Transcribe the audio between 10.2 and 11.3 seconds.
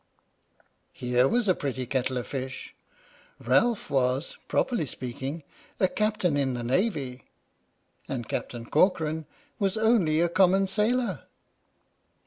common sailor!